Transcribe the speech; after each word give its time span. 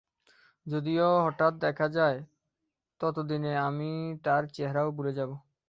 যদিও 0.65 1.07
হঠাৎ 1.25 1.53
দেখা 1.57 1.85
হয়ে 1.85 1.95
যায়, 1.97 2.19
ততদিনে 3.01 3.53
আমি 3.59 3.91
তার 4.23 4.43
চেহারাও 4.53 4.89
ভুলে 4.91 5.11
যাব। 5.13 5.29